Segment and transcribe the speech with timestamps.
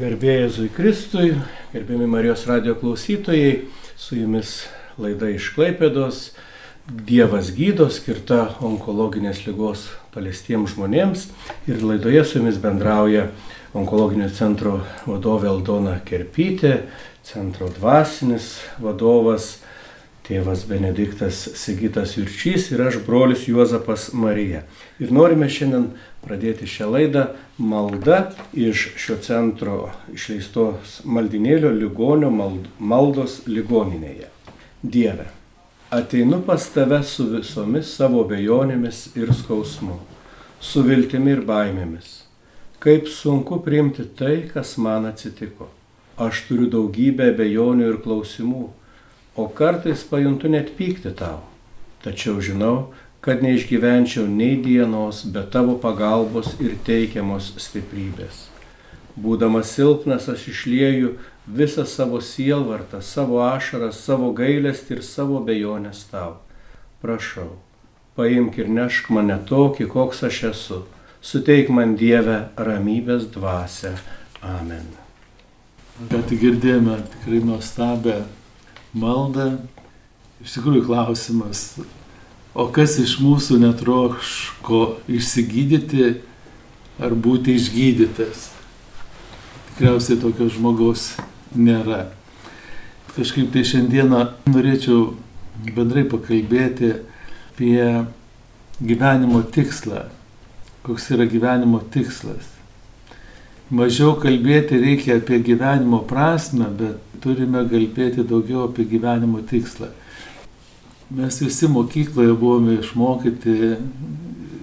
[0.00, 1.26] Garbėjai Jėzui Kristui,
[1.74, 3.66] gerbiami Marijos radio klausytojai,
[4.00, 4.62] su jumis
[4.96, 6.20] laida iš Klaipėdos,
[6.88, 9.82] Dievas gydo, skirta onkologinės lygos
[10.14, 11.26] paliestiems žmonėms.
[11.68, 13.26] Ir laidoje su jumis bendrauja
[13.76, 16.86] onkologinio centro vadovė Aldona Kerpytė,
[17.20, 19.58] centro dvasinis vadovas
[20.30, 24.62] tėvas Benediktas Sigitas Jurčys ir aš brolis Juozapas Marija.
[25.02, 25.88] Ir norime šiandien
[26.22, 27.24] pradėti šią laidą
[27.58, 28.20] malda
[28.54, 29.80] iš šio centro
[30.14, 32.30] išleistos maldinėlio ligonio
[32.78, 34.30] maldos ligoninėje.
[34.82, 35.26] Dieve,
[35.90, 39.98] ateinu pas tave su visomis savo bejonėmis ir skausmu,
[40.60, 42.20] su viltimi ir baimėmis.
[42.80, 45.68] Kaip sunku priimti tai, kas man atsitiko.
[46.20, 48.68] Aš turiu daugybę bejonių ir klausimų
[49.36, 51.40] o kartais pajuntu net pykti tau.
[52.04, 52.90] Tačiau žinau,
[53.20, 58.48] kad neišgyvenčiau nei dienos be tavo pagalbos ir teikiamos stiprybės.
[59.20, 66.38] Būdamas silpnas, aš išlieju visą savo sielvartą, savo ašarą, savo gailestį ir savo bejonės tau.
[67.02, 67.50] Prašau,
[68.16, 70.80] paimk ir nešk mane tokį, koks aš esu.
[71.20, 73.92] Suteik man Dievę ramybės dvasę.
[74.40, 74.86] Amen.
[76.08, 78.22] Bet girdėjome tikrai nuostabę
[78.94, 79.58] maldą.
[80.40, 81.74] Iš tikrųjų klausimas,
[82.56, 84.80] o kas iš mūsų netroško
[85.12, 86.14] išsigydyti
[87.00, 88.46] ar būti išgydytas?
[89.70, 91.10] Tikriausiai tokio žmogaus
[91.52, 92.06] nėra.
[93.12, 95.10] Kažkaip tai šiandieną norėčiau
[95.76, 96.94] bendrai pakalbėti
[97.50, 97.84] apie
[98.80, 100.06] gyvenimo tikslą.
[100.86, 102.48] Koks yra gyvenimo tikslas?
[103.70, 109.90] Mažiau kalbėti reikia apie gyvenimo prasme, bet turime kalbėti daugiau apie gyvenimo tikslą.
[111.10, 113.54] Mes visi mokykloje buvome išmokyti,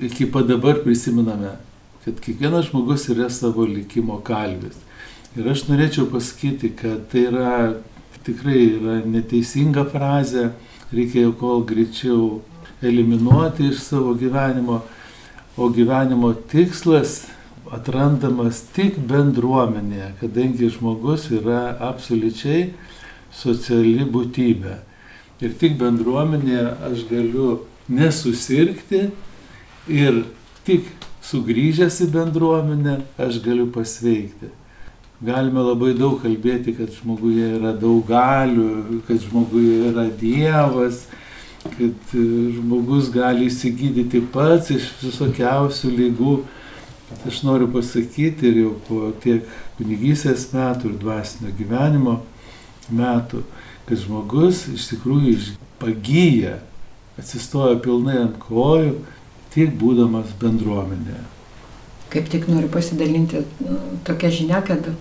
[0.08, 1.58] iki pat dabar prisiminame,
[2.06, 4.78] kad kiekvienas žmogus yra savo likimo kalvis.
[5.38, 7.52] Ir aš norėčiau pasakyti, kad tai yra
[8.26, 10.50] tikrai yra neteisinga frazė,
[10.92, 12.40] reikia jau kol greičiau
[12.82, 14.82] eliminuoti iš savo gyvenimo,
[15.58, 17.26] o gyvenimo tikslas
[17.76, 22.72] atrandamas tik bendruomenėje, kadangi žmogus yra absoliučiai
[23.34, 24.78] sociali būtybė.
[25.44, 27.50] Ir tik bendruomenėje aš galiu
[27.88, 29.08] nesusirgti
[29.88, 30.24] ir
[30.68, 30.88] tik
[31.28, 34.50] sugrįžęs į bendruomenę aš galiu pasveikti.
[35.28, 41.08] Galime labai daug kalbėti, kad žmoguje yra daug galių, kad žmoguje yra Dievas,
[41.64, 46.36] kad žmogus gali įsigydyti pats iš visokiausių lygų.
[47.28, 49.46] Aš noriu pasakyti ir jau po tiek
[49.78, 52.18] kunigysės metų ir dvasinio gyvenimo
[52.92, 53.44] metų,
[53.88, 55.38] kad žmogus iš tikrųjų
[55.80, 56.58] pagyja,
[57.20, 58.98] atsistoja pilnai ant kojų,
[59.56, 61.24] tik būdamas bendruomenėje.
[62.12, 64.92] Kaip tik noriu pasidalinti nu, tokia žinia, kad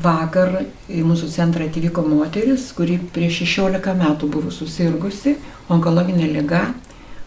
[0.00, 5.36] vakar į mūsų centrą atvyko moteris, kuri prieš 16 metų buvo susirgusi
[5.72, 6.66] onkologinė liga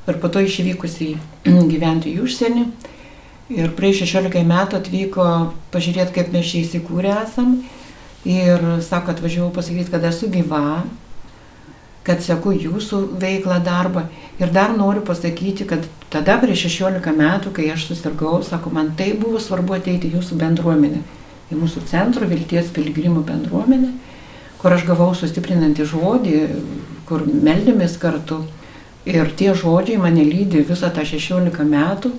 [0.10, 1.16] ir po to išvykusi
[1.74, 2.72] gyventi į užsienį
[3.50, 5.24] Ir prieš 16 metų atvyko
[5.74, 7.56] pažiūrėti, kaip mes čia įsikūrę esam.
[8.30, 10.84] Ir sako, atvažiavau pasakyti, kad esu gyva,
[12.06, 14.06] kad seku jūsų veiklą, darbą.
[14.38, 19.16] Ir dar noriu pasakyti, kad tada prieš 16 metų, kai aš susirgau, sako, man tai
[19.18, 21.02] buvo svarbu ateiti į jūsų bendruomenę,
[21.50, 23.96] į mūsų centro Vilties piligrimų bendruomenę,
[24.62, 26.40] kur aš gavau sustiprinantį žodį,
[27.10, 28.44] kur meldėmės kartu.
[29.10, 32.14] Ir tie žodžiai mane lydi visą tą 16 metų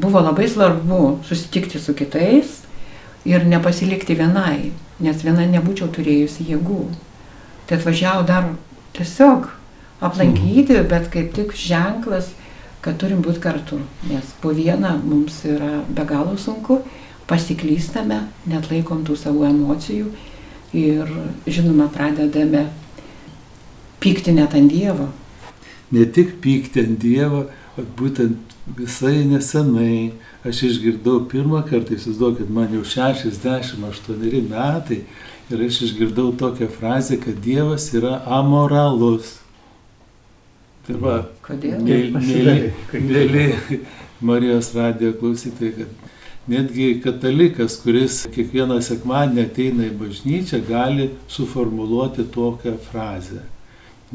[0.00, 2.62] buvo labai svarbu susitikti su kitais
[3.24, 6.80] ir nepasilikti vienai, nes viena nebūčiau turėjusi jėgų.
[7.66, 8.50] Tai atvažiavau dar
[8.96, 9.48] tiesiog
[10.00, 10.88] aplankyti, mhm.
[10.90, 12.30] bet kaip tik ženklas,
[12.84, 16.80] kad turim būti kartu, nes po vieną mums yra be galo sunku,
[17.26, 20.12] pasiklystame, net laikom tų savo emocijų
[20.76, 21.10] ir
[21.50, 22.68] žinoma pradedame
[24.02, 25.08] pykti net ant Dievo.
[25.90, 30.12] Ne tik pykti ant Dievo, bet būtent visai nesenai
[30.46, 35.02] aš išgirdau pirmą kartą, įsivaizduokit, man jau 68 metai
[35.50, 39.36] ir aš išgirdau tokią frazę, kad Dievas yra amoralus.
[40.86, 41.16] Tai va,
[41.46, 41.82] Kodėl?
[42.92, 43.46] Mėly
[44.20, 52.76] Marijos radijo klausytojai, kad netgi katalikas, kuris kiekvieną sekmadienį ateina į bažnyčią, gali suformuluoti tokią
[52.86, 53.42] frazę.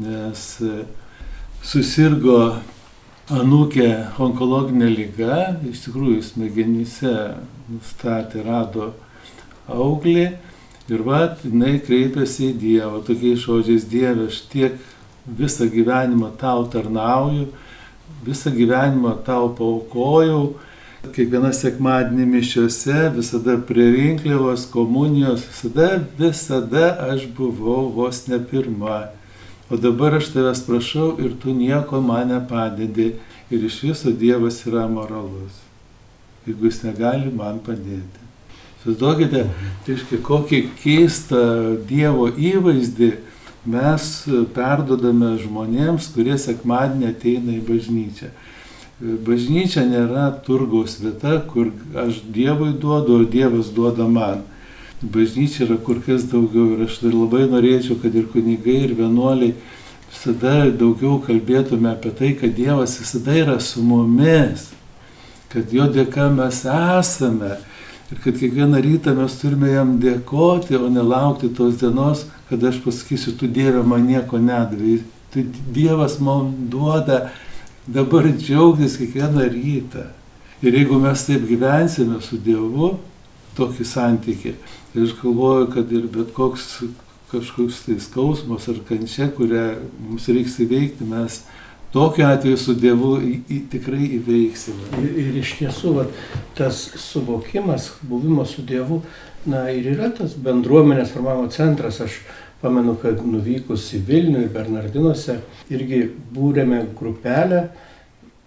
[0.00, 0.46] Nes
[1.62, 2.38] susirgo
[3.32, 3.88] anūkė
[4.20, 5.36] onkologinė lyga,
[5.68, 7.12] iš tikrųjų smegenyse
[7.70, 8.92] nustatė, rado
[9.70, 10.26] auglį
[10.92, 14.76] ir va, jinai kreipėsi į Dievą, tokiais žodžiais Dieve, aš tiek
[15.26, 17.48] visą gyvenimą tau tarnauju,
[18.26, 20.52] visą gyvenimą tau paukojau
[21.02, 25.88] kiekvieną sekmadienį mišiuose, visada prie rinkliavos, komunijos, visada,
[26.18, 29.08] visada aš buvau vos ne pirma.
[29.72, 33.14] O dabar aš tavęs prašau ir tu nieko man nepadedi.
[33.50, 35.62] Ir iš viso Dievas yra moralus.
[36.46, 38.20] Jeigu jis negali man padėti.
[38.82, 39.46] Įsivaizduokite,
[39.86, 41.42] reiškia, kokį keistą
[41.88, 43.10] Dievo įvaizdį
[43.72, 44.08] mes
[44.52, 48.32] perdodame žmonėms, kurie sekmadienį ateina į bažnyčią.
[49.00, 54.44] Bažnyčia nėra turgaus vieta, kur aš Dievui duodu, o Dievas duoda man.
[55.02, 59.56] Bažnyčia yra kur kas daugiau ir aš dar labai norėčiau, kad ir kunigai, ir vienuoliai
[60.12, 64.68] visada daugiau kalbėtume apie tai, kad Dievas visada yra su mumis,
[65.50, 67.56] kad jo dėka mes esame
[68.12, 73.34] ir kad kiekvieną rytą mes turime jam dėkoti, o nelaukti tos dienos, kad aš pasakysiu,
[73.34, 75.00] tu Dieve man nieko nedavai.
[75.32, 77.32] Tai Dievas man duoda
[77.88, 80.10] dabar džiaugtis kiekvieną rytą.
[80.62, 82.98] Ir jeigu mes taip gyvensime su Dievu,
[83.56, 84.54] tokį santykį,
[84.92, 86.68] tai aš galvoju, kad ir bet koks
[87.32, 89.64] kažkoks tai skausmas ar kančia, kurią
[90.04, 91.40] mums reiks įveikti, mes
[91.92, 94.90] tokiu atveju su Dievu į, į, tikrai įveiksime.
[95.00, 96.06] Ir, ir iš tiesų, va,
[96.58, 99.00] tas suvokimas, buvimas su Dievu,
[99.48, 102.02] na ir yra tas bendruomenės formavimo centras.
[102.04, 102.20] Aš
[102.62, 105.40] Pamenu, kad nuvykus į Vilnių ir Bernardinuose
[105.74, 107.64] irgi būrėme grupelę,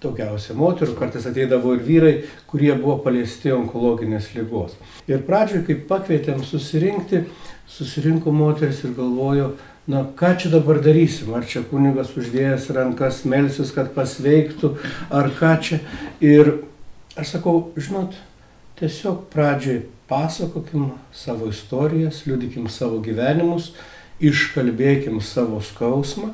[0.05, 2.13] daugiausia moterų, kartais ateidavo ir vyrai,
[2.49, 4.77] kurie buvo paliesti onkologinės lygos.
[5.11, 7.25] Ir pradžioje, kai pakvietėm susirinkti,
[7.69, 9.55] susirinko moteris ir galvojo,
[9.87, 14.75] na ką čia dabar darysim, ar čia kunigas uždėjęs rankas melsis, kad pasveiktų,
[15.13, 15.81] ar ką čia.
[16.23, 16.55] Ir
[17.17, 18.15] aš sakau, žinot,
[18.79, 23.73] tiesiog pradžioj pasakokim savo istorijas, liudikim savo gyvenimus
[24.23, 26.31] iškalbėkim savo skausmą,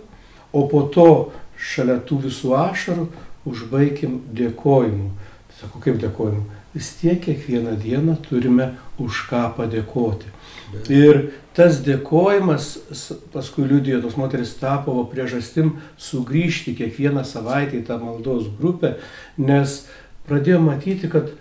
[0.54, 3.08] o po to šalia tų visų ašarų
[3.48, 5.12] užbaigim dėkojimu.
[5.60, 6.44] Sako, kaip dėkojimu?
[6.74, 8.72] Vis tiek kiekvieną dieną turime
[9.02, 10.30] už ką padėkoti.
[10.88, 12.70] Ir tas dėkojimas,
[13.34, 18.96] paskui liudijo, tos moteris tapo priežastim sugrįžti kiekvieną savaitę į tą maldos grupę,
[19.36, 19.82] nes
[20.30, 21.34] pradėjo matyti, kad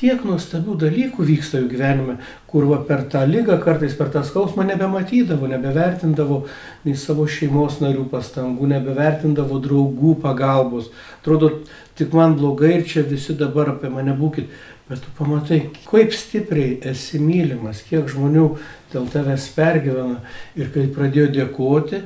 [0.00, 2.16] tiek nuostabių dalykų vyksta jų gyvenime,
[2.50, 6.40] kur va, per tą lygą kartais per tą skausmą nebematydavo, nebevertindavo
[6.86, 10.88] nei savo šeimos narių pastangų, nebevertindavo draugų pagalbos.
[11.20, 11.52] Atrodo,
[12.00, 14.48] tik man blogai ir čia visi dabar apie mane būkit.
[14.90, 18.48] Bet tu pamatai, kaip stipriai esi mylimas, kiek žmonių
[18.90, 20.16] dėl tavęs pergyvena.
[20.58, 22.00] Ir kai pradėjo dėkoti,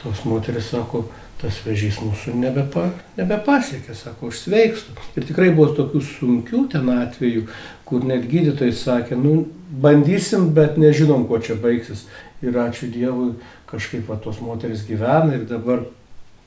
[0.00, 1.04] tos moteris sako,
[1.38, 2.88] tas vežys mūsų nebepa,
[3.18, 4.94] nebepasiekė, sako, aš sveikstu.
[5.14, 7.44] Ir tikrai buvo tokių sunkių ten atvejų,
[7.88, 12.06] kur net gydytojai sakė, nu, bandysim, bet nežinom, kuo čia baigsis.
[12.42, 13.32] Ir ačiū Dievui,
[13.70, 15.86] kažkaip va, tos moteris gyvena ir dabar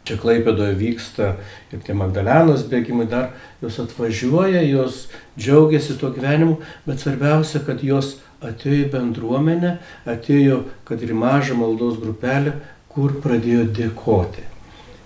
[0.07, 1.33] čia Klaipėdoje vyksta
[1.71, 3.31] ir tie Magdalenos bėgimai dar,
[3.63, 5.05] jos atvažiuoja, jos
[5.37, 9.75] džiaugiasi tuo gyvenimu, bet svarbiausia, kad jos atėjo į bendruomenę,
[10.09, 12.57] atėjo, kad ir mažą maldos grupelę,
[12.91, 14.50] kur pradėjo dėkoti.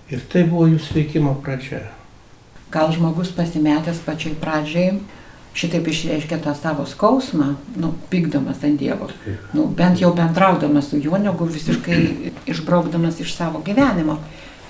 [0.06, 1.82] Ir tai buvo jų sveikimo pradžia.
[2.70, 4.98] Gal žmogus pasimetęs pačiai pradžiai
[5.56, 9.08] šitaip išreiškia tą savo skausmą, nu, pykdamas ant Dievo,
[9.56, 12.00] nu, bent jau bendraudamas su juo, negu visiškai
[12.52, 14.18] išbraukdamas iš savo gyvenimo.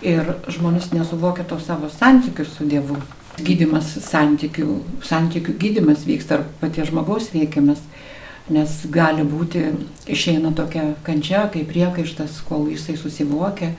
[0.06, 3.00] Ir žmonės nesuvokia to savo santykių su Dievu.
[3.42, 7.82] Gydimas santykių, santykių gydimas vyksta ar paties žmogaus veikiamas,
[8.48, 9.66] nes gali būti,
[10.06, 13.74] išeina tokia kančia, kaip priekaištas, kol jisai susivokia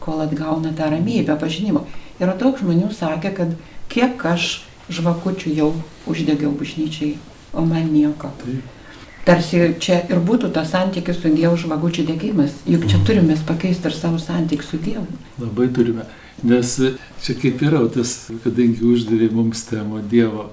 [0.00, 1.84] kol atgauna tą ramybę pažinimo.
[2.20, 3.54] Yra daug žmonių sakė, kad
[3.92, 4.50] kiek aš
[4.90, 5.70] žvakučių jau
[6.10, 7.16] uždegiau bažnyčiai,
[7.52, 8.32] o man nieko.
[8.42, 8.76] Taip.
[9.24, 12.62] Tarsi čia ir būtų tas santykis su Dievu žvagučių dėgymas.
[12.68, 15.04] Juk čia turime pakeisti ir savo santykį su Dievu.
[15.38, 16.06] Labai turime.
[16.42, 16.72] Nes
[17.20, 20.48] čia kaip yra tas, kadangi uždavė mums temą Dievo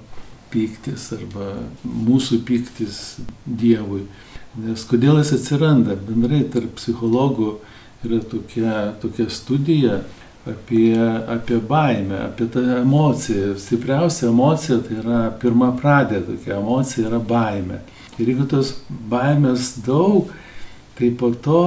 [0.52, 3.00] pyktis arba mūsų pyktis
[3.46, 4.04] Dievui.
[4.60, 7.58] Nes kodėl jis atsiranda bendrai tarp psichologų
[8.06, 10.02] yra tokia, tokia studija
[10.48, 10.96] apie,
[11.28, 13.56] apie baimę, apie tą emociją.
[13.60, 17.82] Stipriausia emocija tai yra pirma pradė, tokia emocija yra baimė.
[18.18, 18.74] Ir jeigu tos
[19.12, 20.32] baimės daug,
[20.98, 21.64] tai po to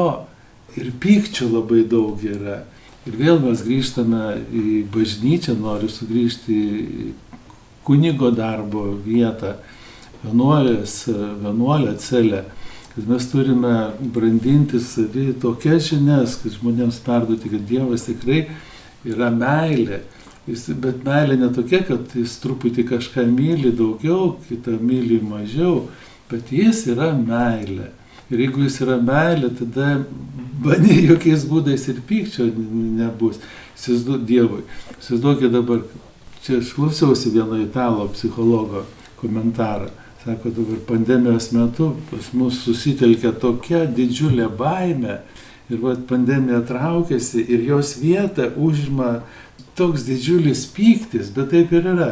[0.79, 2.63] ir pykčio labai daug yra.
[3.09, 7.11] Ir vėl mes grįžtame į bažnyčią, noriu sugrįžti į
[7.87, 9.55] kunigo darbo vietą,
[10.25, 12.45] vienuolės, vienuolę celę
[13.01, 13.75] kad mes turime
[14.13, 18.43] brandinti savį tokias žinias, kad žmonėms perduoti, kad Dievas tikrai
[19.09, 20.03] yra meilė.
[20.45, 25.87] Jis, bet meilė ne tokia, kad jis truputį kažką myli daugiau, kitą myli mažiau,
[26.29, 27.89] bet jis yra meilė.
[28.29, 29.89] Ir jeigu jis yra meilė, tada
[30.61, 33.41] banė jokiais būdais ir pykčio nebus.
[33.79, 34.63] Įsivaizduok Dievui.
[34.99, 35.83] Įsivaizduokit dabar,
[36.41, 38.87] Čia aš klausiausi vieno italo psichologo
[39.21, 39.91] komentarą.
[40.25, 45.15] Sako, dabar pandemijos metu pas mus susitelkia tokia didžiulė baime
[45.73, 49.23] ir vat pandemija traukiasi ir jos vietą užima
[49.79, 52.11] toks didžiulis pyktis, bet taip ir yra.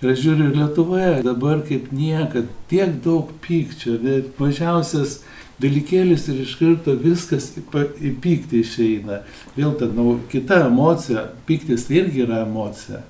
[0.00, 5.18] Ir aš žiūriu Lietuvoje dabar kaip niekad tiek daug pykčio, bet mažiausias
[5.60, 9.20] dalykėlis ir iš karto viskas į pyktį išeina.
[9.58, 13.02] Vėl ta nu, kita emocija, pyktis tai irgi yra emocija.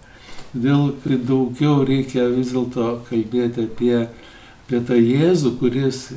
[0.50, 0.90] Todėl
[1.28, 4.08] daugiau reikia vis dėlto kalbėti apie,
[4.70, 6.12] apie tą Jėzų, kuris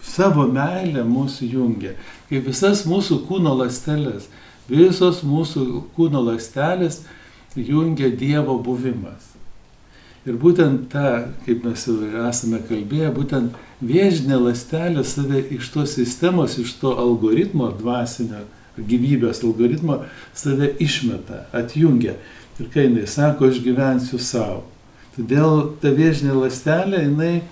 [0.00, 1.92] savo meilę mūsų jungia.
[2.30, 4.30] Kaip visas mūsų kūno lastelės,
[4.68, 7.02] visos mūsų kūno lastelės
[7.56, 9.34] jungia Dievo buvimas.
[10.26, 16.56] Ir būtent tą, kaip mes jau esame kalbėję, būtent viežinė lastelė save iš tos sistemos,
[16.58, 18.40] iš to algoritmo dvasinio,
[18.76, 20.00] gyvybės algoritmo,
[20.34, 22.16] save išmeta, atjungia.
[22.56, 24.64] Ir kai jinai sako, aš gyvensiu savo.
[25.14, 27.44] Todėl ta viežinė lastelė, jinai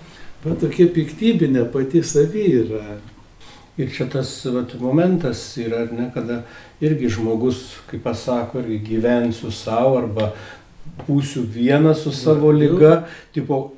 [0.45, 2.97] va, tokia piktybinė pati savy yra.
[3.75, 6.43] Ir čia tas vat, momentas yra, ne, kada
[6.83, 10.31] irgi žmogus, kaip pasako, irgi gyvensiu savo arba
[11.05, 13.01] būsiu vienas su savo lyga,
[13.35, 13.74] tipo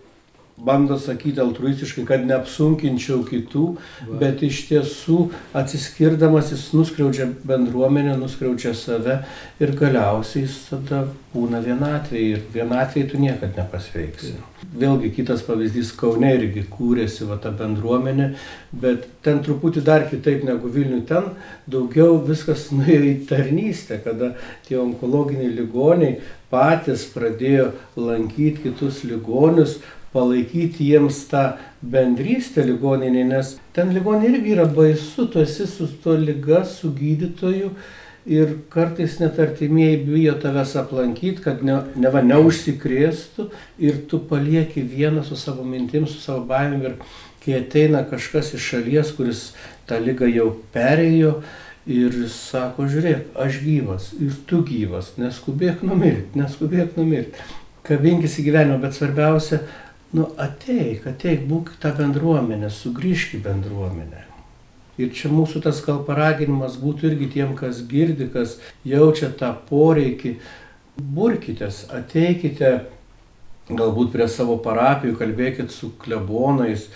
[0.57, 3.65] bando sakyti altruistiškai, kad neapsunkinčiau kitų,
[4.07, 4.17] Va.
[4.23, 5.19] bet iš tiesų
[5.57, 9.19] atsiskirdamas jis nuskriaudžia bendruomenę, nuskriaudžia save
[9.61, 14.33] ir galiausiai jis tada būna vienatvėje ir vienatvėje tu niekad nepasveiksi.
[14.77, 18.31] Vėlgi kitas pavyzdys Kaune irgi kūrėsi va ta bendruomenė,
[18.73, 21.29] bet ten truputį dar kitaip negu Vilnių, ten
[21.69, 24.33] daugiau viskas nuėjo į tarnystę, kada
[24.65, 26.17] tie onkologiniai ligoniai
[26.49, 29.77] patys pradėjo lankyti kitus ligonius,
[30.17, 31.43] palaikyti jiems tą
[31.85, 37.69] bendrystę ligoninė, nes ten ligoninė irgi yra baisu, tu esi su to lyga, su gydytoju
[38.27, 43.47] ir kartais net artimieji bijo tavęs aplankyti, kad ne, ne va neužsikrėstų
[43.85, 46.97] ir tu palieki vieną su savo mintim, su savo baimėm ir
[47.45, 49.45] kai ateina kažkas iš šalies, kuris
[49.87, 51.37] tą lygą jau perėjo,
[51.87, 57.45] Ir sako, žiūrėk, aš gyvas ir tu gyvas, neskubėk numirti, neskubėk numirti.
[57.87, 59.61] Kabinkis į gyvenimą, bet svarbiausia,
[60.15, 64.23] nu ateik, ateik, būk tą bendruomenę, sugrįžk į bendruomenę.
[64.97, 70.37] Ir čia mūsų tas gal paraginimas būtų irgi tiem, kas girdi, kas jaučia tą poreikį,
[70.97, 72.71] burkitės, ateikite
[73.67, 76.87] galbūt prie savo parapijų, kalbėkit su klebonais,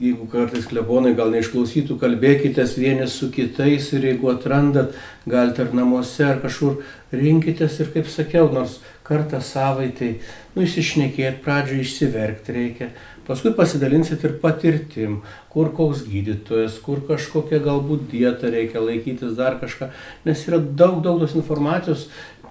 [0.00, 4.96] jeigu kartais klebonai gal neišklausytų, kalbėkitės vieni su kitais ir jeigu atrandat,
[5.28, 6.80] galite ar namuose, ar kažkur
[7.12, 10.18] rinkitės ir kaip sakiau, nors kartą savaitai,
[10.54, 12.90] nu įsišnekėt, pradžioje išsiverkti reikia,
[13.26, 15.20] paskui pasidalinsit ir patirtim,
[15.52, 19.90] kur koks gydytojas, kur kažkokia galbūt dieta reikia laikytis, dar kažką,
[20.26, 22.08] nes yra daug, daug tos informacijos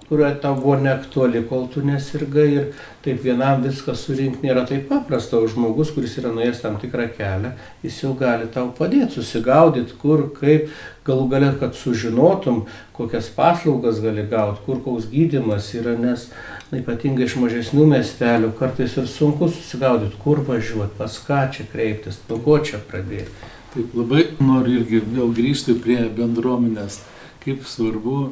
[0.09, 2.63] kuria tau buvo neaktuali, kol tu nesirgai ir
[3.05, 7.51] taip vienam viską surinkti nėra taip paprasta, o žmogus, kuris yra nuėjęs tam tikrą kelią,
[7.85, 10.73] jis jau gali tau padėti susigaudyti, kur, kaip,
[11.05, 12.63] galų galia, kad sužinotum,
[12.97, 16.25] kokias paslaugas gali gauti, kur koks gydimas yra, nes
[16.71, 22.17] na, ypatingai iš mažesnių miestelių kartais ir sunku susigaudyti, kur važiuoti, pas ką čia kreiptis,
[22.29, 23.29] nuo ko čia pradėti.
[23.69, 27.03] Taip labai noriu irgi vėl grįžti prie bendruomenės,
[27.45, 28.31] kaip svarbu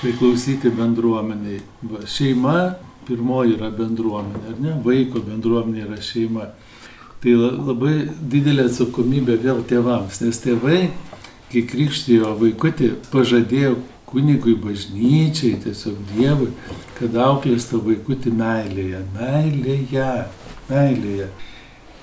[0.00, 1.60] priklausyti bendruomeniai.
[1.90, 2.56] Va, šeima
[3.08, 4.74] pirmoji yra bendruomenė, ar ne?
[4.84, 6.50] Vaiko bendruomenė yra šeima.
[7.20, 7.94] Tai labai
[8.32, 10.80] didelė atsakomybė vėl tėvams, nes tėvai,
[11.50, 13.74] kai krikštijo vaikutį, pažadėjo
[14.10, 16.50] kunigui bažnyčiai, tiesiog Dievui,
[16.98, 20.08] kad auklės tą vaikutį meilėje, meilėje,
[20.70, 21.28] meilėje.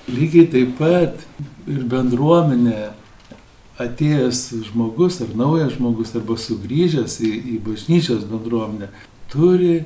[0.08, 1.26] Lygiai taip pat
[1.68, 2.78] ir bendruomenė
[3.78, 8.90] atėjęs žmogus ar naujas žmogus arba sugrįžęs į, į bažnyčios bendruomenę
[9.32, 9.84] turi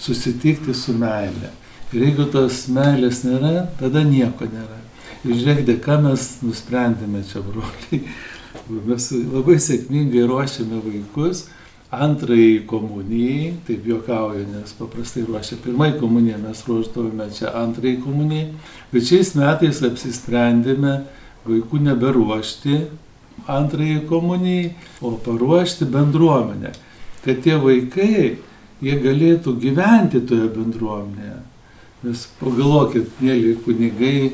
[0.00, 1.52] susitikti su meilė.
[1.90, 4.78] Ir jeigu tos meilės nėra, tada nieko nėra.
[5.26, 8.04] Ir žiūrėkite, ką mes nusprendėme čia, broliai.
[8.70, 11.48] Mes labai sėkmingai ruošiame vaikus
[11.90, 18.52] antrajai komunijai, taip juokauju, nes paprastai ruošia pirmai komunijai, mes ruošdavome čia antrajai komunijai,
[18.92, 21.00] bet šiais metais apsisprendėme,
[21.46, 22.78] vaikų neberuošti
[23.50, 26.72] antrajai komunijai, o paruošti bendruomenę,
[27.24, 28.36] kad tie vaikai,
[28.80, 31.38] jie galėtų gyventi toje bendruomenėje.
[32.04, 34.30] Nes pagalvokit, mėly kunigai,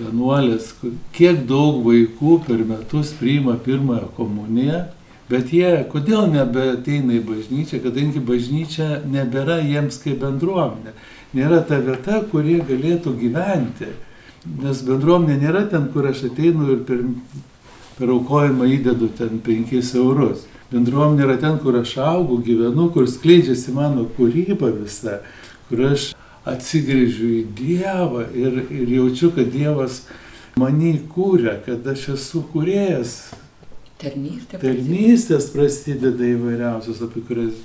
[0.00, 0.72] vienuolės,
[1.14, 4.84] kiek daug vaikų per metus priima pirmąją komuniją,
[5.30, 10.94] bet jie kodėl nebeteina į bažnyčią, kadangi bažnyčia nebėra jiems kaip bendruomenė.
[11.32, 13.88] Nėra ta vieta, kur jie galėtų gyventi.
[14.42, 17.02] Nes bendruomenė nėra ten, kur aš ateinu ir per,
[17.98, 20.48] per aukojimą įdedu ten 5 eurus.
[20.72, 25.20] Bendruomenė yra ten, kur aš augau, gyvenu, kur skleidžiasi mano kūryba visa,
[25.68, 26.10] kur aš
[26.48, 30.02] atsigrėžiu į Dievą ir, ir jaučiu, kad Dievas
[30.58, 33.14] mane kūrė, kad aš esu kūrėjas.
[34.02, 34.58] Tarnystė.
[34.58, 37.60] Tarnystės prasideda įvairiausios, apie kurias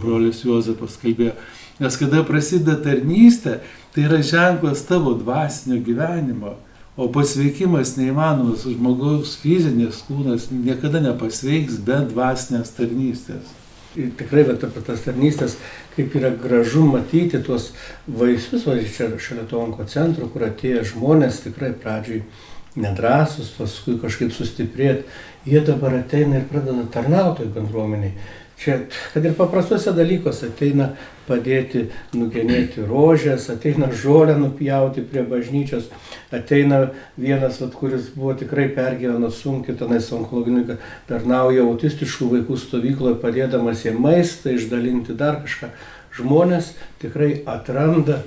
[0.00, 1.34] brolis Juozapas kalbėjo.
[1.82, 3.56] Nes kada prasideda tarnystė,
[3.94, 6.54] tai yra ženklas tavo dvasinio gyvenimo.
[6.92, 13.48] O pasveikimas neįmanomas, žmogaus fizinės kūnas niekada nepasveiks be dvasinės tarnystės.
[13.96, 15.56] Ir tikrai, bet apie tas tarnystės,
[15.96, 17.70] kaip yra gražu matyti tuos
[18.06, 22.22] vaisius, va čia šalia to onko centro, kur atėjo žmonės tikrai pradžioj
[22.76, 25.08] nedrasus, paskui kažkaip sustiprėti,
[25.48, 28.14] jie dabar ateina ir pradeda tarnautojų bendruomeniai.
[28.62, 28.76] Čia,
[29.10, 30.92] kad ir paprastuose dalykuose ateina
[31.26, 35.88] padėti nugenėti rožės, ateina žolę nupjauti prie bažnyčios,
[36.30, 36.84] ateina
[37.18, 40.78] vienas, vat, kuris buvo tikrai pergyveno sunkiai, tenais onkologinikai,
[41.10, 45.72] tarnauja autistiškų vaikų stovykloje, padėdamas jiems maistą, išdalinti dar kažką.
[46.20, 48.20] Žmonės tikrai atranda,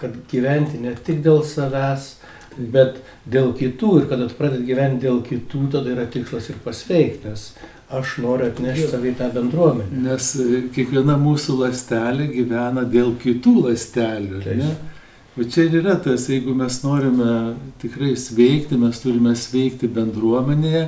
[0.00, 2.14] kad gyventi ne tik dėl savęs,
[2.56, 7.50] bet dėl kitų ir kad pradėt gyventi dėl kitų, tada yra tikslas ir pasveikti, nes
[7.94, 10.02] aš noriu atnešti savį tą bendruomenę.
[10.08, 14.42] Nes e, kiekviena mūsų lastelė gyvena dėl kitų lastelių.
[15.36, 20.86] O čia ir yra tas, jeigu mes norime tikrai sveikti, mes turime sveikti bendruomenėje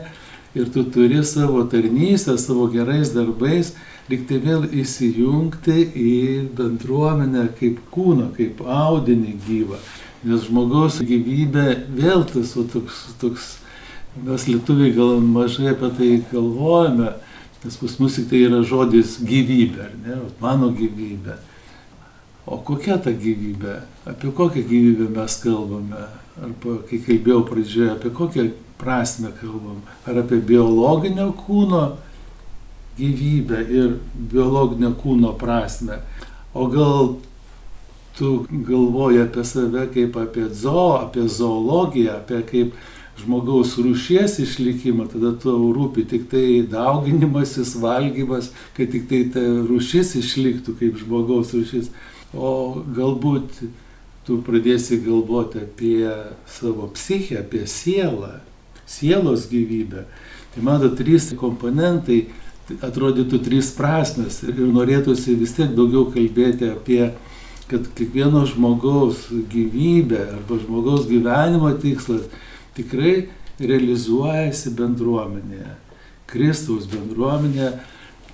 [0.59, 3.75] ir tu turi savo tarnystę, savo gerais darbais,
[4.09, 6.17] liktai vėl įsijungti į
[6.57, 9.79] bendruomenę kaip kūną, kaip audinį gyvą.
[10.27, 13.53] Nes žmogaus gyvybė vėl tas o, toks, toks
[14.17, 17.13] Mes lietuviai gal mažai apie tai galvojame,
[17.65, 21.37] nes pas mus tik tai yra žodis gyvybė, ar ne, mano gyvybė.
[22.49, 23.77] O kokia ta gyvybė?
[24.09, 26.09] Apie kokią gyvybę mes kalbame?
[26.39, 28.49] Arba, kai kalbėjau pradžioje, apie kokią
[28.81, 29.83] prasme kalbam?
[30.07, 31.83] Ar apie biologinio kūno
[32.99, 33.97] gyvybę ir
[34.33, 36.01] biologinio kūno prasme?
[36.55, 37.17] O gal
[38.19, 42.79] tu galvoji apie save kaip apie zoo, apie zoologiją, apie kaip
[43.19, 50.15] žmogaus rūšies išlikimą, tada tau rūpi tik tai dauginimasis, valgymas, kad tik tai ta rūšis
[50.23, 51.91] išliktų kaip žmogaus rūšis.
[52.37, 53.63] O galbūt
[54.29, 56.05] tu pradėsi galvoti apie
[56.59, 58.39] savo psichę, apie sielą,
[58.87, 60.05] sielos gyvybę.
[60.55, 62.27] Tai mano trys komponentai,
[62.85, 67.03] atrodytų trys prasmes ir norėtųsi vis tiek daugiau kalbėti apie
[67.69, 72.25] kad kiekvieno žmogaus gyvybė arba žmogaus gyvenimo tikslas
[72.79, 75.75] tikrai realizuojasi bendruomenėje.
[76.29, 77.71] Kristaus bendruomenė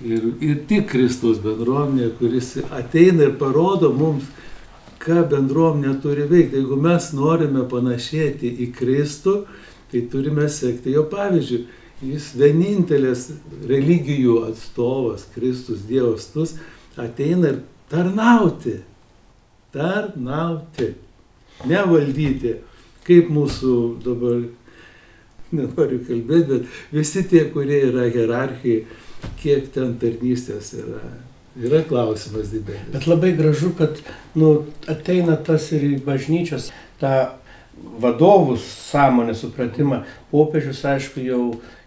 [0.05, 4.27] ir, ir tik Kristaus bendruomenė, kuris ateina ir parodo mums,
[5.01, 6.59] ką bendruomenė turi veikti.
[6.59, 9.37] Jeigu mes norime panašėti į Kristų,
[9.91, 11.63] tai turime sekti jo pavyzdžių.
[12.05, 13.29] Jis vienintelis
[13.69, 16.57] religijų atstovas, Kristus Dievas, tus
[16.99, 18.81] ateina ir tarnauti.
[19.73, 20.91] Tarnauti.
[21.65, 22.57] Nevaldyti
[23.05, 24.43] kaip mūsų dabar,
[25.55, 28.83] nenoriu kalbėti, bet visi tie, kurie yra hierarchijai,
[29.41, 31.01] kiek ten tarnystės yra.
[31.55, 32.89] Yra klausimas didelis.
[32.91, 34.01] Bet labai gražu, kad
[34.35, 36.67] nu, ateina tas ir į bažnyčios
[36.99, 37.13] tą
[38.03, 40.01] vadovų sąmonę, supratimą.
[40.33, 41.41] Popiežius, aišku, jau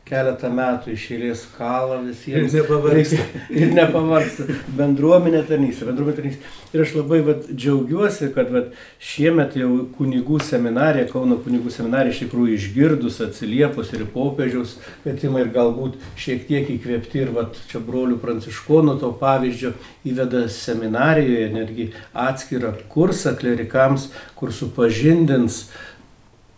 [0.08, 2.54] keletą metų iš eilės kalą visiems.
[2.54, 3.26] Ir nepavargsta.
[3.62, 4.46] ir nepavargsta.
[4.78, 6.52] Bendruomenė tarnystė, bendruomenė tarnystė.
[6.74, 12.22] Ir aš labai vat, džiaugiuosi, kad vat, šiemet jau kunigų seminarija, Kauno kunigų seminarija iš
[12.24, 18.18] tikrųjų išgirdus, atsiliepus ir popiežiaus kvietimą ir galbūt šiek tiek įkvėpti ir vat, čia brolių
[18.22, 19.72] pranciškonų to pavyzdžio
[20.08, 25.66] įveda seminarijoje netgi atskirą kursą klerikams, kur supažindins,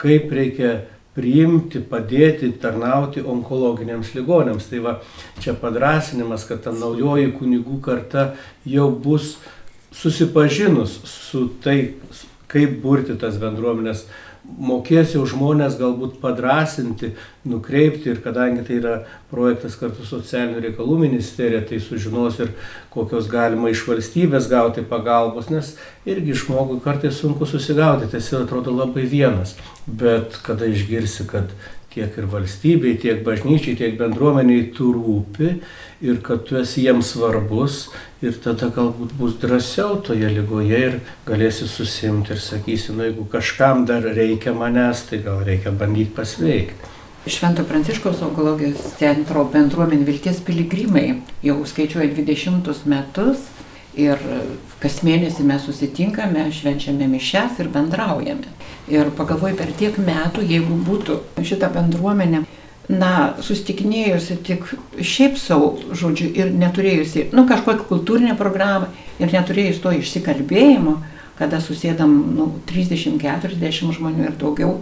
[0.01, 0.81] kaip reikia
[1.17, 4.69] priimti, padėti, tarnauti onkologiniams ligonėms.
[4.71, 4.97] Tai va,
[5.43, 8.33] čia padrasinimas, kad ta naujoji kunigų karta
[8.69, 9.37] jau bus
[9.97, 11.95] susipažinus su tai,
[12.51, 14.07] kaip burti tas bendruomenės
[14.45, 17.13] mokės jau žmonės galbūt padrasinti,
[17.49, 18.95] nukreipti ir kadangi tai yra
[19.31, 22.55] projektas kartu socialinių reikalų ministerija, tai sužinos ir
[22.93, 25.75] kokios galima iš valstybės gauti pagalbos, nes
[26.09, 31.53] irgi žmogui kartais sunku susigauti, tai jis atrodo labai vienas, bet kada išgirsi, kad
[31.91, 35.57] tiek ir valstybei, tiek bažnyčiai, tiek bendruomeniai tu rūpi
[36.07, 37.81] ir kad tu esi jiems svarbus
[38.23, 43.85] ir tada galbūt bus drąsiau toje lygoje ir galėsi susimti ir sakysi, nu jeigu kažkam
[43.91, 46.97] dar reikia manęs, tai gal reikia bandyti pasveikti.
[47.29, 53.43] Švento Pranciškaus onkologijos centro bendruomenė Vilties piligrimai jau skaičiuoja 20 metus
[53.99, 54.23] ir
[54.81, 58.57] kas mėnesį mes susitinkame, švenčiame mišes ir bendraujame.
[58.91, 62.45] Ir pagalvoju, per tiek metų, jeigu būtų šita bendruomenė
[62.91, 64.65] na, sustikinėjusi tik
[64.99, 68.89] šiaip savo, žodžiu, ir neturėjusi, nu, kažkokią kultūrinę programą
[69.23, 70.97] ir neturėjusi to išsikalbėjimo,
[71.39, 74.75] kada susėdam, nu, 30-40 žmonių ir daugiau,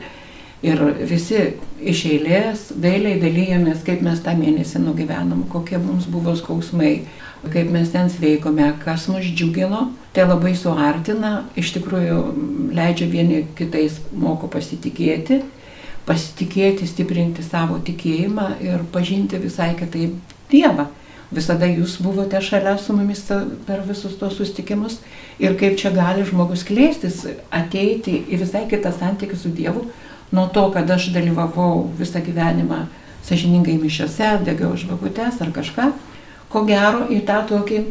[0.64, 0.80] ir
[1.10, 1.42] visi
[1.78, 7.02] iš eilės dailiai dalyjomės, kaip mes tą mėnesį nugyvenom, kokie mums buvo skausmai,
[7.46, 12.18] kaip mes ten sveikome, kas mus džiugino, tai labai suartina, iš tikrųjų
[12.74, 15.42] leidžia vieni kitais moko pasitikėti
[16.08, 20.16] pasitikėti, stiprinti savo tikėjimą ir pažinti visai kitaip
[20.48, 20.86] Dievą.
[21.28, 23.26] Visada jūs buvote šalia su mumis
[23.66, 24.96] per visus tos sustikimus
[25.36, 29.84] ir kaip čia gali žmogus klėstis, ateiti į visai kitą santykį su Dievu,
[30.32, 32.86] nuo to, kad aš dalyvavau visą gyvenimą
[33.28, 35.90] sažiningai mišiose, degiau žvakutes ar kažką,
[36.52, 37.82] ko gero į tą tokį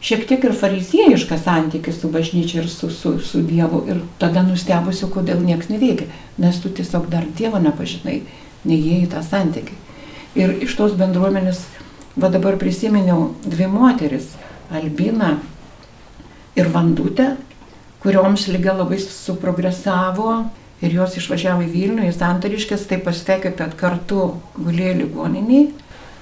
[0.00, 3.82] šiek tiek ir fariziejišką santykį su bažnyčia ir su, su, su Dievu.
[3.90, 6.08] Ir tada nustebusiu, kodėl niekas neveikia.
[6.38, 8.22] Nes tu tiesiog dar Dievo nepažinai,
[8.68, 9.78] neįėjai į tą santykį.
[10.38, 11.64] Ir iš tos bendruomenės,
[12.18, 14.34] va dabar prisiminiau dvi moteris-
[14.78, 15.38] Albina
[16.54, 17.36] ir Vandutė,
[18.02, 20.50] kurioms lyga labai suprogresavo
[20.82, 25.72] ir jos išvažiavo į Vilnių, į Santariškės, tai pasitekė, kad kartu gulėjo ligoniniai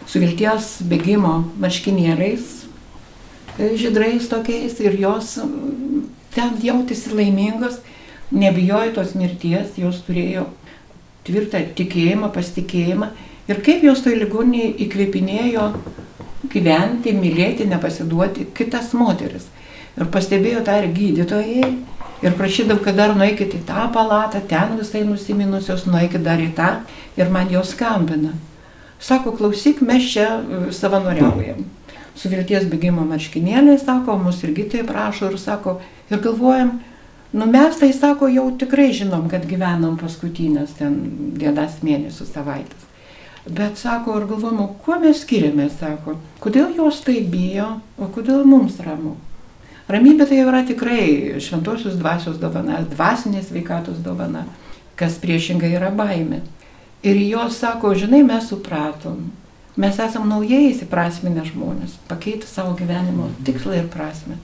[0.06, 2.56] su vilties bėgimo marškinėliais
[3.56, 5.38] žydrais tokiais ir jos
[6.36, 7.80] ten jautėsi laimingos,
[8.30, 10.46] nebijojo tos mirties, jos turėjo
[11.26, 13.10] tvirtą tikėjimą, pasitikėjimą
[13.48, 15.66] ir kaip jos toj ligonėje įkvėpinėjo
[16.52, 19.48] gyventi, mylėti, nepasiduoti kitas moteris.
[19.96, 21.70] Ir pastebėjo tą ir gydytojai
[22.26, 26.68] ir prašydavau, kad dar nueikit į tą palatą, ten visai nusiminusios, nueikit dar į tą
[27.16, 28.34] ir man jos skambina.
[29.00, 30.40] Sako, klausyk, mes čia
[30.72, 31.66] savanoriaujam
[32.16, 35.78] su vilties bėgimo marškinėliais, sako, mus irgi tai prašo ir sako,
[36.10, 36.78] ir galvojam,
[37.36, 40.96] nu mes tai sako, jau tikrai žinom, kad gyvenam paskutinės ten
[41.36, 42.88] dienas mėnesių savaitės.
[43.46, 48.80] Bet sako, ir galvojam, kuo mes skiriamės, sako, kodėl jos tai bijo, o kodėl mums
[48.82, 49.14] ramu.
[49.86, 54.42] Ramybė tai yra tikrai šventosios dvasios dovana, dvasinės veikatos dovana,
[54.98, 56.40] kas priešingai yra baimė.
[57.06, 59.28] Ir jos sako, žinai, mes supratom,
[59.76, 64.38] Mes esame naujai įsiprasminę žmonės, pakeitę savo gyvenimo tikslą ir prasme.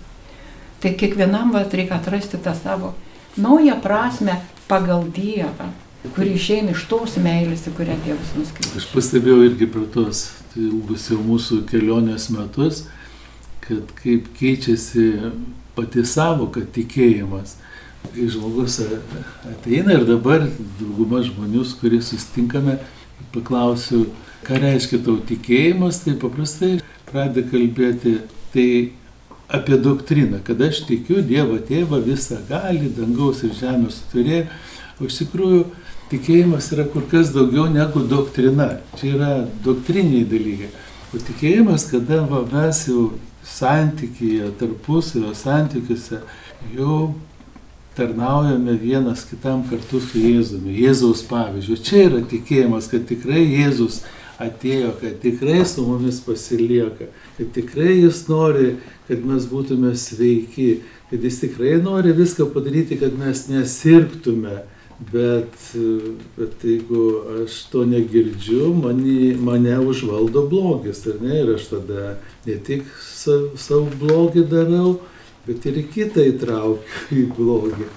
[0.82, 2.92] Tai kiekvienam va, reikia atrasti tą savo
[3.40, 4.34] naują prasme
[4.68, 5.70] pagal Dievą,
[6.12, 8.82] kuri išeina iš tos meilės, į kurią Dievas nuskriaudė.
[8.82, 12.84] Aš pastebėjau irgi per tos tai ilgus jau mūsų kelionės metus,
[13.64, 15.32] kad kaip keičiasi
[15.72, 17.56] pati savoka tikėjimas.
[18.10, 18.80] Kai žmogus
[19.48, 20.44] ateina ir dabar
[20.80, 22.78] dauguma žmonių, kuriais sustinkame,
[23.32, 24.06] paklausiu,
[24.46, 26.72] ką reiškia tau tikėjimas, tai paprastai
[27.08, 28.18] pradeda kalbėti
[28.52, 28.68] tai
[29.52, 34.46] apie doktriną, kad aš tikiu Dievo tėvą visą gali, dangaus ir žemės turėjo,
[35.00, 35.64] o iš tikrųjų
[36.12, 38.78] tikėjimas yra kur kas daugiau negu doktrina.
[39.00, 39.32] Čia yra
[39.64, 40.70] doktriniai dalykai.
[41.12, 43.10] O tikėjimas, kada va, mes jau
[43.44, 46.22] santykyje, tarpusavio santykiuose
[46.76, 46.96] jau
[47.96, 51.76] tarnaujame vienas kitam kartu su Jėzumi, Jėzaus pavyzdžiu.
[51.84, 54.00] Čia yra tikėjimas, kad tikrai Jėzus
[54.42, 58.74] atėjo, kad tikrai su mumis pasilieka, kad tikrai jis nori,
[59.08, 64.62] kad mes būtume sveiki, kad jis tikrai nori viską padaryti, kad mes nesirgtume.
[65.02, 65.56] Bet,
[66.36, 67.04] bet jeigu
[67.40, 71.40] aš to negirdžiu, mane, mane užvaldo blogis, ar ne?
[71.40, 72.12] Ir aš tada
[72.46, 75.00] ne tik savo blogį darau,
[75.46, 77.88] bet ir kitą įtraukiu į blogį.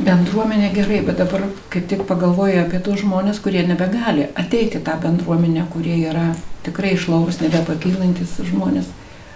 [0.00, 5.66] Bendruomenė gerai, bet dabar kaip tik pagalvoju apie tos žmonės, kurie nebegali ateiti tą bendruomenę,
[5.74, 6.30] kurie yra
[6.64, 8.88] tikrai išlaurus, nebepakylantis žmonės.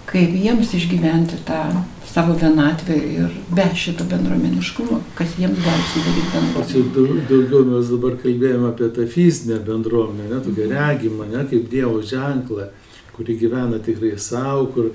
[0.09, 1.61] Kaip jiems išgyventi tą
[2.09, 7.23] savo vienatvę ir be šito bendruomeniškumo, kas jiems gali sudaryti bendruomenę.
[7.31, 12.69] Daugiau mes dabar kalbėjome apie tą fizinę bendruomenę, ne, tokią regimą, ne, kaip Dievo ženklą,
[13.17, 14.93] kuri gyvena tikrai savo, kur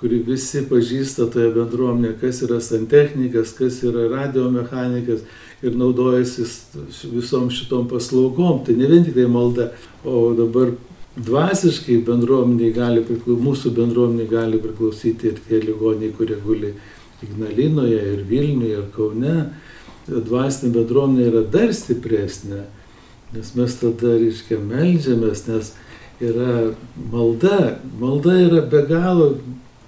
[0.00, 5.26] kurį visi pažįsta toje bendruomenėje, kas yra santechnikas, kas yra radiomechanikas
[5.60, 6.46] ir naudojasi
[7.12, 8.62] visom šitom paslaugom.
[8.64, 9.70] Tai ne vien tik tai malda,
[10.04, 10.72] o dabar
[11.20, 16.72] dvasiškai bendruomeniai gali priklausyti, mūsų bendruomeniai gali priklausyti ir tie ligoniai, kurie guli
[17.20, 19.34] Ignalinoje ir Vilniuje ir Kaune.
[20.08, 22.64] Dvasinė bendruomenė yra dar stipresnė,
[23.34, 25.74] nes mes tada, reiškia, melžiamės, nes
[26.24, 26.70] yra
[27.12, 27.76] malda.
[28.00, 29.34] Malda yra be galo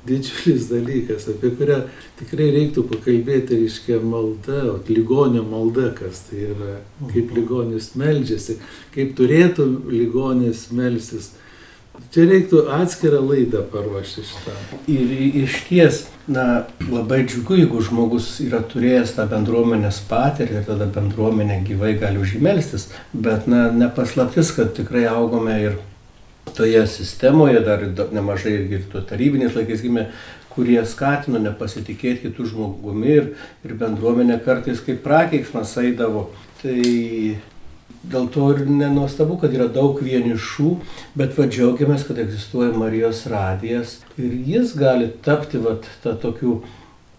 [0.07, 1.83] didžiulis dalykas, apie kurią
[2.19, 6.81] tikrai reiktų pakalbėti, reiškia malda, o ligonio malda, kas tai yra,
[7.13, 8.59] kaip ligonis melžiasi,
[8.95, 11.33] kaip turėtų ligonis melsis.
[12.13, 14.55] Čia reiktų atskirą laidą paruošti šitą.
[14.91, 15.11] Ir
[15.45, 21.61] iš ties, na, labai džiugu, jeigu žmogus yra turėjęs tą bendruomenės patirtį ir tada bendruomenė
[21.69, 25.79] gyvai gali užimelstis, bet, na, nepaslaptis, kad tikrai augome ir
[26.57, 30.09] toje sistemoje, dar nemažai ir to tarybinės laikais gimė,
[30.53, 33.31] kurie skatino nepasitikėti kitų žmogumi ir,
[33.65, 36.29] ir bendruomenė kartais kaip prakeiksmas eidavo.
[36.63, 36.77] Tai
[38.03, 40.71] Dėl to ir nenuostabu, kad yra daug vienišų,
[41.15, 46.57] bet va džiaugiamės, kad egzistuoja Marijos radijas ir jis gali tapti va tą tokių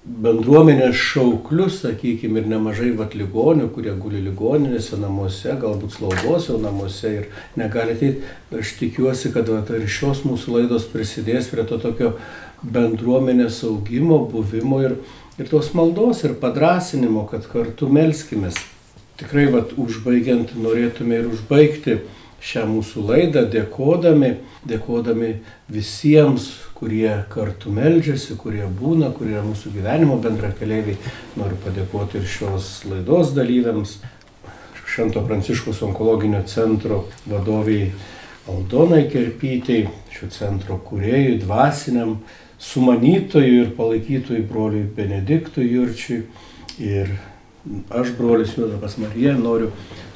[0.03, 7.13] bendruomenės šauklius, sakykime, ir nemažai vat ligonių, kurie guli ligoninėse namuose, galbūt slaugos jau namuose
[7.21, 8.27] ir negali ateiti.
[8.59, 12.13] Aš tikiuosi, kad vat, ir šios mūsų laidos prisidės prie to tokio
[12.63, 14.99] bendruomenės augimo, buvimo ir,
[15.39, 18.59] ir tos maldos ir padrasinimo, kad kartu melskimės
[19.19, 21.99] tikrai vat, užbaigiant norėtume ir užbaigti
[22.43, 24.33] šią mūsų laidą dėkodami,
[24.67, 25.31] dėkodami
[25.71, 30.97] visiems, kurie kartu meldžiasi, kurie būna, kurie yra mūsų gyvenimo bendrakeliaiviai.
[31.39, 34.01] Noriu padėkoti ir šios laidos dalyviams,
[34.93, 37.87] Švento Pranciškos onkologinio centro vadoviai
[38.51, 42.19] Aldonai Kerpytei, šio centro kuriejui, dvasiniam
[42.61, 46.19] sumanytojui ir palaikytojui broliui Benediktui Jurčiui
[46.83, 47.09] ir
[47.89, 49.69] Aš, brolis Juozapas Marija, noriu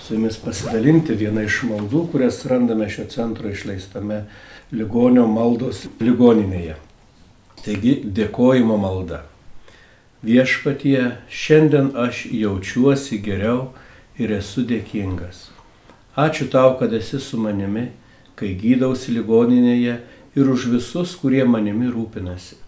[0.03, 4.25] su jumis pasidalinti vieną iš maldų, kurias randame šio centro išleistame
[4.75, 6.75] ligonio maldos ligoninėje.
[7.63, 9.21] Taigi dėkojimo malda.
[10.27, 13.69] Viešpatie, šiandien aš jaučiuosi geriau
[14.19, 15.47] ir esu dėkingas.
[16.19, 17.93] Ačiū tau, kad esi su manimi,
[18.35, 19.99] kai gydausi ligoninėje
[20.35, 22.66] ir už visus, kurie manimi rūpinasi.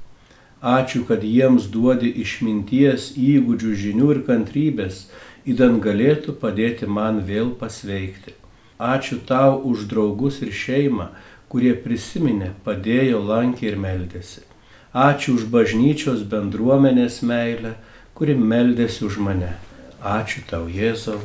[0.60, 5.06] Ačiū, kad jiems duodi išminties, įgūdžių, žinių ir kantrybės,
[5.48, 8.36] įdant galėtų padėti man vėl pasveikti.
[8.80, 11.10] Ačiū tau už draugus ir šeimą,
[11.48, 14.44] kurie prisiminė, padėjo, lankė ir meldėsi.
[14.92, 17.76] Ačiū už bažnyčios bendruomenės meilę,
[18.14, 19.56] kuri meldėsi už mane.
[20.04, 21.20] Ačiū tau, Jėzau.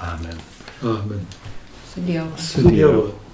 [0.00, 0.36] Amen.
[0.82, 1.24] Amen.
[1.92, 2.30] Su Dievu.
[2.38, 3.27] Su Dievu.